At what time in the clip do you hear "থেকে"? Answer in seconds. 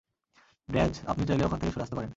1.59-1.71